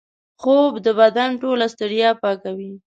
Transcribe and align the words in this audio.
خوب 0.41 0.73
د 0.85 0.87
بدن 0.99 1.29
ټوله 1.41 1.65
ستړیا 1.73 2.09
پاکوي 2.21 2.71